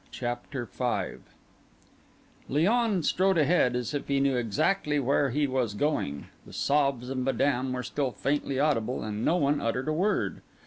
[0.11, 1.19] CHAPTER V
[2.49, 7.19] Léon strode ahead as if he knew exactly where he was going; the sobs of
[7.19, 10.41] Madame were still faintly audible, and no one uttered a word.